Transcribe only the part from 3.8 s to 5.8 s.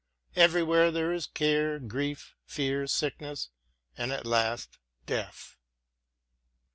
and, at last, death.